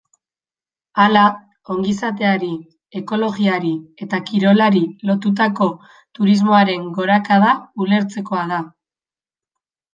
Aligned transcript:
Hala, 1.01 1.25
ongizateari, 1.75 2.49
ekologiari 3.01 3.75
eta 4.07 4.21
kirolari 4.31 4.83
lotutako 5.11 5.69
turismoaren 6.19 6.91
gorakada 6.99 7.55
ulertzekoa 7.87 8.51
da. 8.57 8.65